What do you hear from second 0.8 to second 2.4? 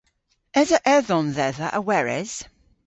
edhom dhedha a weres?